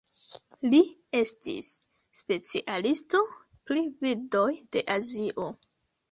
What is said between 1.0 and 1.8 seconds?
estis